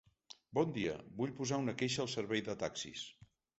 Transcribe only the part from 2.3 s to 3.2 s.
de taxis.